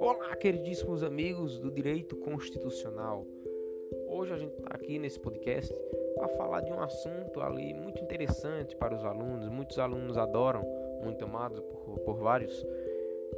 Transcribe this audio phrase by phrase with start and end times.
[0.00, 3.26] Olá, queridíssimos amigos do direito constitucional.
[4.08, 5.74] Hoje a gente está aqui nesse podcast
[6.14, 9.50] para falar de um assunto ali muito interessante para os alunos.
[9.50, 10.64] Muitos alunos adoram,
[11.02, 12.66] muito amados por, por vários,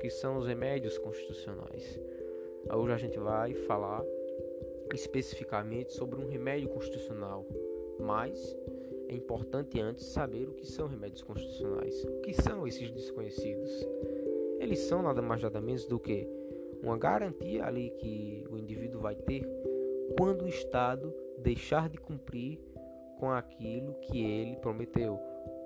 [0.01, 1.99] que são os remédios constitucionais.
[2.73, 4.05] Hoje a gente vai falar
[4.93, 7.45] especificamente sobre um remédio constitucional,
[7.99, 8.57] mas
[9.09, 12.04] é importante antes saber o que são remédios constitucionais.
[12.04, 13.71] O que são esses desconhecidos?
[14.58, 16.29] Eles são nada mais nada menos do que
[16.82, 19.46] uma garantia ali que o indivíduo vai ter
[20.18, 22.61] quando o Estado deixar de cumprir
[23.18, 25.18] com aquilo que ele prometeu,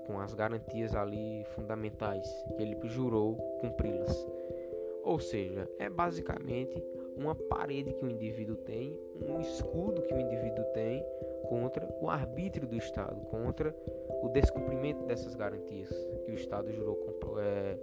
[0.07, 2.27] com as garantias ali fundamentais
[2.57, 4.27] que ele jurou cumpri-las.
[5.03, 6.83] Ou seja, é basicamente
[7.19, 11.05] uma parede que o indivíduo tem, um escudo que o indivíduo tem
[11.49, 13.75] contra o arbítrio do Estado, contra
[14.23, 15.89] o descumprimento dessas garantias
[16.25, 16.97] que o Estado jurou
[17.41, 17.79] é,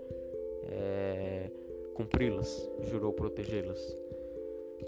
[0.68, 1.52] é,
[1.94, 3.98] cumpri-las, jurou protegê-las.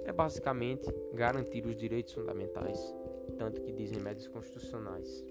[0.06, 2.94] É basicamente garantir os direitos fundamentais,
[3.38, 5.26] tanto que dizem médios constitucionais.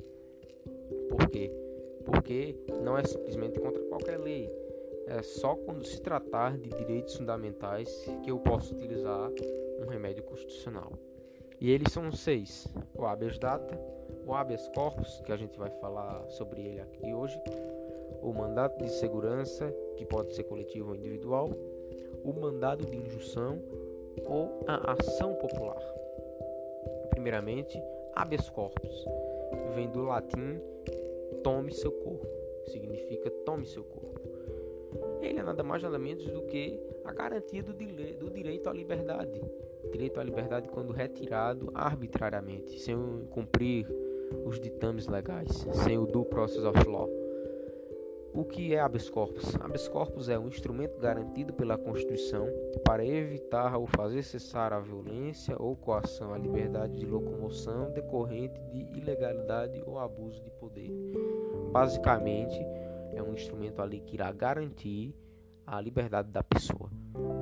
[1.09, 1.51] Por quê?
[2.05, 4.51] Porque não é simplesmente contra qualquer lei,
[5.07, 7.89] é só quando se tratar de direitos fundamentais
[8.23, 9.31] que eu posso utilizar
[9.81, 10.93] um remédio constitucional.
[11.61, 13.79] E eles são seis: o habeas data,
[14.27, 17.41] o habeas corpus, que a gente vai falar sobre ele aqui hoje,
[18.21, 21.51] o mandato de segurança, que pode ser coletivo ou individual,
[22.25, 23.63] o mandado de injunção
[24.27, 25.81] ou a ação popular.
[27.11, 27.81] Primeiramente,
[28.13, 29.05] habeas corpus,
[29.75, 30.61] vem do latim
[31.45, 32.27] tome seu corpo,
[32.67, 34.26] significa tome seu corpo
[35.21, 39.41] ele é nada mais nada menos do que a garantia do, do direito à liberdade.
[39.91, 42.97] Direito à liberdade quando retirado arbitrariamente, sem
[43.31, 43.87] cumprir
[44.45, 47.09] os ditames legais, sem o due process of law.
[48.37, 49.57] O que é habeas corpus?
[49.59, 52.47] Habeas corpus é um instrumento garantido pela Constituição
[52.85, 58.99] para evitar ou fazer cessar a violência ou coação à liberdade de locomoção decorrente de
[58.99, 60.91] ilegalidade ou abuso de poder.
[61.73, 62.61] Basicamente,
[63.17, 65.15] é um instrumento ali que irá garantir
[65.67, 66.91] a liberdade da pessoa,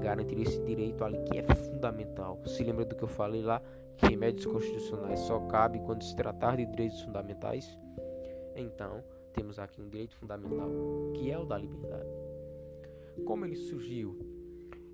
[0.01, 2.41] garantir esse direito ali que é fundamental.
[2.47, 3.61] Se lembra do que eu falei lá,
[3.97, 7.79] que remédios constitucionais só cabe quando se tratar de direitos fundamentais?
[8.57, 9.03] Então,
[9.33, 10.71] temos aqui um direito fundamental,
[11.15, 12.09] que é o da liberdade.
[13.27, 14.19] Como ele surgiu?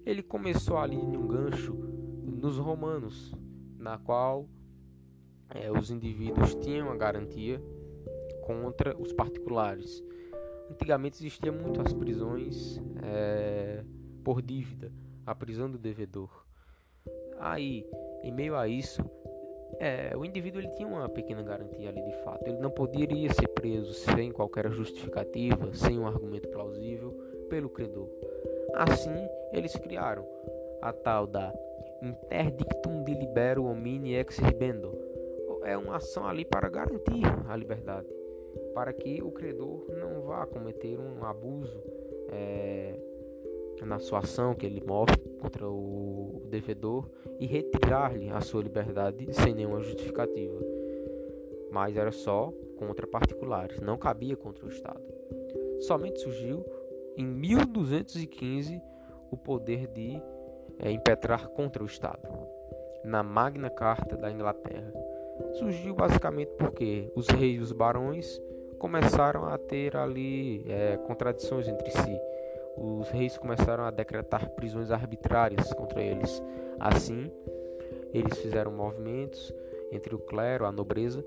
[0.04, 3.34] Ele começou ali em um gancho nos romanos,
[3.78, 4.48] na qual
[5.50, 7.62] é, os indivíduos tinham a garantia
[8.42, 10.02] contra os particulares.
[10.70, 13.82] Antigamente existia muito as prisões é,
[14.22, 14.92] por dívida,
[15.26, 16.30] a prisão do devedor.
[17.40, 17.84] Aí,
[18.22, 19.02] em meio a isso,
[19.80, 22.46] é, o indivíduo ele tinha uma pequena garantia ali de fato.
[22.46, 27.10] Ele não poderia ser preso sem qualquer justificativa, sem um argumento plausível
[27.48, 28.08] pelo credor.
[28.74, 30.24] Assim, eles criaram
[30.80, 31.52] a tal da
[32.00, 34.96] interdictum de libero homini ex ribendo.
[35.64, 38.19] É uma ação ali para garantir a liberdade
[38.74, 41.82] para que o credor não vá cometer um abuso
[42.28, 42.98] é,
[43.84, 49.54] na sua ação que ele move contra o devedor e retirar-lhe a sua liberdade sem
[49.54, 50.58] nenhuma justificativa.
[51.70, 55.02] Mas era só contra particulares, não cabia contra o Estado.
[55.80, 56.64] Somente surgiu
[57.16, 58.80] em 1215
[59.30, 60.20] o poder de
[60.78, 62.28] é, impetrar contra o Estado,
[63.04, 64.92] na Magna Carta da Inglaterra.
[65.52, 68.40] Surgiu basicamente porque os reis e os barões
[68.80, 72.20] começaram a ter ali é, contradições entre si.
[72.78, 76.42] Os reis começaram a decretar prisões arbitrárias contra eles.
[76.80, 77.30] Assim,
[78.12, 79.54] eles fizeram movimentos
[79.92, 81.22] entre o clero, a nobreza,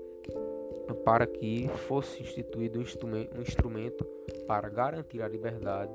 [1.04, 4.04] para que fosse instituído um instrumento
[4.48, 5.92] para garantir a liberdade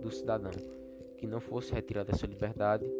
[0.00, 0.50] do cidadão,
[1.18, 2.90] que não fosse retirada essa liberdade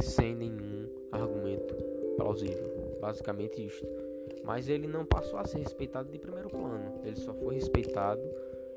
[0.00, 1.74] sem nenhum argumento
[2.16, 2.98] plausível.
[2.98, 4.07] Basicamente isto
[4.44, 7.00] mas ele não passou a ser respeitado de primeiro plano.
[7.04, 8.22] Ele só foi respeitado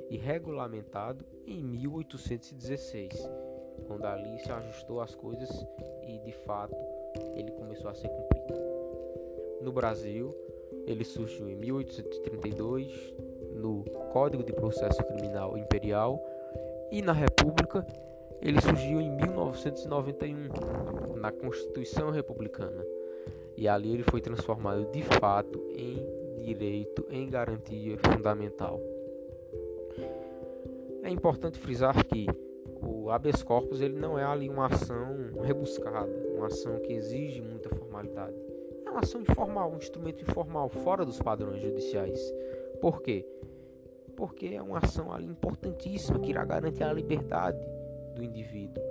[0.10, 3.30] e regulamentado em 1816,
[3.88, 5.50] quando ali se ajustou as coisas
[6.03, 6.76] e de fato
[7.35, 8.59] ele começou a ser cumprido.
[9.62, 10.35] No Brasil,
[10.85, 13.14] ele surgiu em 1832
[13.53, 16.20] no Código de Processo Criminal Imperial
[16.91, 17.85] e na República
[18.41, 22.84] ele surgiu em 1991 na Constituição Republicana
[23.61, 26.03] e ali ele foi transformado de fato em
[26.41, 28.81] direito, em garantia fundamental.
[31.03, 32.25] É importante frisar que
[32.81, 37.69] o habeas corpus ele não é ali uma ação rebuscada, uma ação que exige muita
[37.69, 38.35] formalidade.
[38.84, 42.19] É uma ação informal, um instrumento informal, fora dos padrões judiciais.
[42.81, 43.23] Por quê?
[44.16, 47.59] porque é uma ação ali importantíssima que irá garantir a liberdade
[48.16, 48.84] do indivíduo.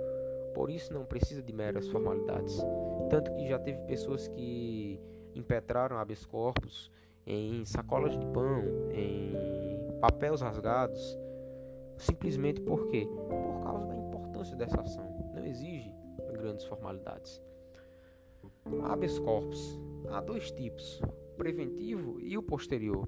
[0.53, 2.61] Por isso não precisa de meras formalidades.
[3.09, 4.99] Tanto que já teve pessoas que
[5.35, 6.91] impetraram habeas corpus
[7.25, 11.17] em sacolas de pão, em papéis rasgados,
[11.97, 15.05] simplesmente porque por causa da importância dessa ação.
[15.33, 15.93] Não exige
[16.33, 17.41] grandes formalidades.
[18.83, 23.07] Habeas corpus há dois tipos: o preventivo e o posterior.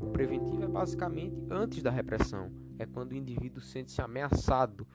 [0.00, 4.86] O preventivo é basicamente antes da repressão, é quando o indivíduo sente-se ameaçado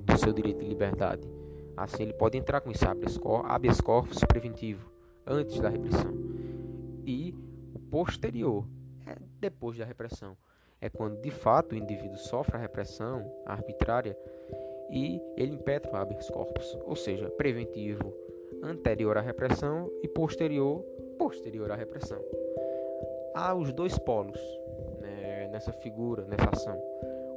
[0.00, 1.28] do seu direito de liberdade.
[1.76, 4.90] Assim, ele pode entrar com esse habeas corpus preventivo
[5.26, 6.12] antes da repressão.
[7.04, 7.34] E
[7.74, 8.64] o posterior
[9.06, 10.36] é depois da repressão.
[10.80, 14.16] É quando de fato o indivíduo sofre a repressão arbitrária
[14.90, 18.12] e ele impetra o habeas corpus, ou seja, preventivo
[18.62, 20.82] anterior à repressão e posterior
[21.18, 22.20] posterior à repressão
[23.34, 24.40] há os dois polos
[25.00, 26.80] né, nessa figura, nessa ação: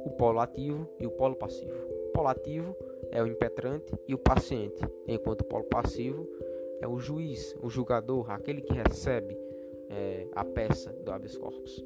[0.04, 1.97] o polo ativo e o polo passivo.
[2.18, 2.76] O polo ativo
[3.12, 6.28] é o impetrante e o paciente, enquanto o polo passivo
[6.80, 9.38] é o juiz, o julgador, aquele que recebe
[9.88, 11.84] é, a peça do habeas corpus.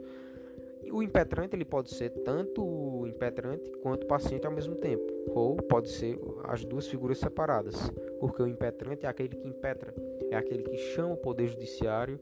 [0.82, 5.04] E o impetrante ele pode ser tanto o impetrante quanto o paciente ao mesmo tempo,
[5.34, 9.94] ou pode ser as duas figuras separadas, porque o impetrante é aquele que impetra,
[10.30, 12.18] é aquele que chama o poder judiciário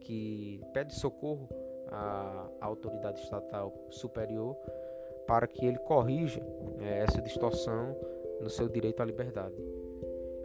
[0.00, 1.48] que pede socorro
[1.86, 4.56] à, autoridade estatal superior
[5.26, 6.40] para que ele corrija
[6.80, 7.96] é, essa distorção
[8.40, 9.54] no seu direito à liberdade.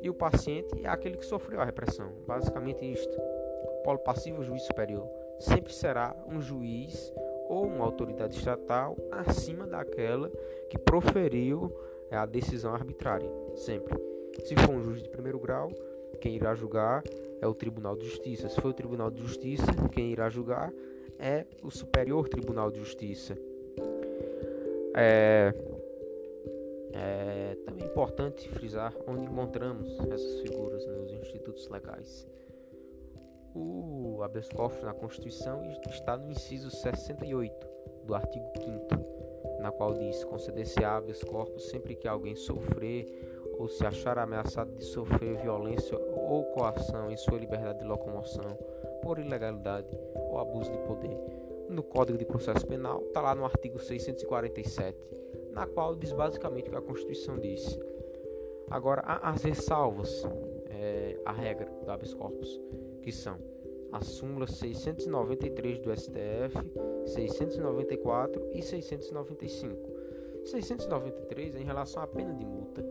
[0.02, 2.12] E o paciente é aquele que sofreu a repressão.
[2.26, 3.18] Basicamente isto.
[3.18, 5.08] O polo passivo, o juiz superior,
[5.40, 7.14] sempre será um juiz
[7.50, 10.30] ou uma autoridade estatal acima daquela
[10.70, 11.72] que proferiu
[12.10, 13.98] é, a decisão arbitrária, sempre.
[14.44, 15.72] Se for um juiz de primeiro grau,
[16.22, 17.04] quem irá julgar
[17.42, 18.50] é o Tribunal de Justiça.
[18.50, 20.72] Se for o Tribunal de Justiça, quem irá julgar
[21.20, 23.38] é o Superior Tribunal de Justiça.
[25.00, 25.54] É,
[26.94, 32.28] é também importante frisar onde encontramos essas figuras nos institutos legais.
[33.54, 37.68] O habeas corpus na Constituição está no inciso 68
[38.06, 39.18] do artigo 5
[39.60, 43.06] na qual diz conceder-se habeas corpus sempre que alguém sofrer
[43.58, 48.58] ou se achar ameaçado de sofrer violência ou coação em sua liberdade de locomoção
[49.02, 51.47] por ilegalidade ou abuso de poder.
[51.70, 54.98] No Código de Processo Penal, está lá no artigo 647,
[55.52, 57.78] na qual diz basicamente o que a Constituição diz.
[58.70, 60.24] Agora, as ressalvas
[60.70, 62.60] é, à regra do habeas corpus,
[63.02, 63.38] que são
[63.92, 66.58] a súmula 693 do STF,
[67.06, 69.98] 694 e 695.
[70.46, 72.84] 693 é em relação à pena de multa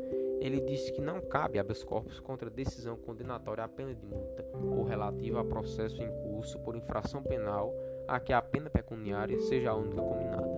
[0.46, 4.84] ele disse que não cabe habeas corpus contra decisão condenatória à pena de multa ou
[4.84, 7.74] relativa a processo em curso por infração penal
[8.08, 10.48] a que a pena pecuniária seja a única combinada.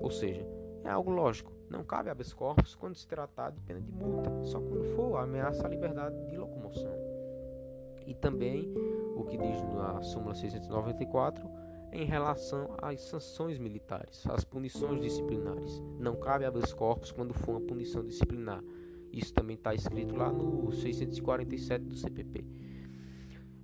[0.00, 0.46] Ou seja,
[0.84, 1.52] é algo lógico.
[1.68, 5.66] Não cabe habeas corpus quando se tratar de pena de multa, só quando for ameaça
[5.66, 6.94] à liberdade de locomoção.
[8.06, 8.72] E também
[9.16, 11.44] o que diz na súmula 694
[11.92, 15.82] em relação às sanções militares, às punições disciplinares.
[15.98, 18.62] Não cabe habeas corpus quando for uma punição disciplinar,
[19.16, 22.44] isso também está escrito lá no 647 do CPP.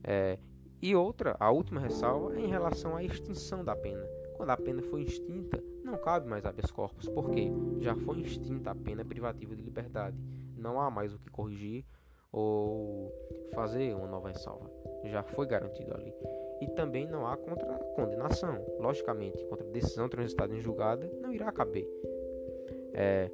[0.02, 0.38] É,
[0.82, 4.04] e outra, a última ressalva, é em relação à extinção da pena.
[4.34, 8.74] Quando a pena foi extinta, não cabe mais habeas corpus, porque já foi extinta a
[8.74, 10.16] pena privativa de liberdade.
[10.56, 11.84] Não há mais o que corrigir
[12.32, 13.12] ou
[13.54, 14.68] fazer uma nova ressalva.
[15.04, 16.12] Já foi garantido ali.
[16.60, 18.64] E também não há contra condenação.
[18.80, 21.88] Logicamente, contra decisão transitada em julgada, não irá caber.
[22.92, 23.30] É,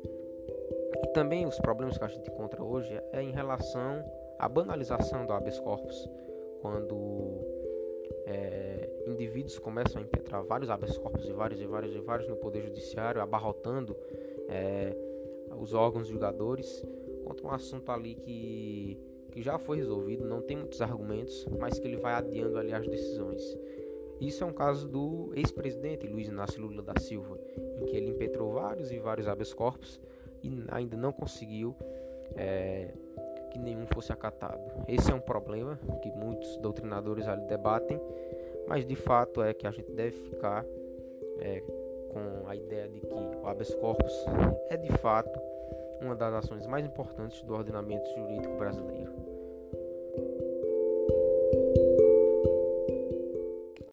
[1.02, 4.04] e também os problemas que a gente encontra hoje é em relação
[4.38, 6.08] à banalização do habeas corpus,
[6.60, 7.40] quando
[8.26, 12.36] é, indivíduos começam a impetrar vários habeas corpus e vários e vários e vários no
[12.36, 13.96] poder judiciário, abarrotando
[14.48, 14.94] é,
[15.58, 16.84] os órgãos julgadores
[17.24, 18.98] contra um assunto ali que,
[19.32, 22.86] que já foi resolvido, não tem muitos argumentos, mas que ele vai adiando ali as
[22.86, 23.42] decisões.
[24.20, 27.38] Isso é um caso do ex-presidente Luiz Inácio Lula da Silva,
[27.80, 30.00] em que ele impetrou vários e vários habeas corpus
[30.42, 31.74] e ainda não conseguiu
[32.34, 32.92] é,
[33.50, 34.60] que nenhum fosse acatado.
[34.86, 38.00] Esse é um problema que muitos doutrinadores ali debatem,
[38.66, 40.64] mas de fato é que a gente deve ficar
[41.40, 41.60] é,
[42.08, 44.12] com a ideia de que o habeas corpus
[44.68, 45.40] é de fato
[46.00, 49.27] uma das ações mais importantes do ordenamento jurídico brasileiro.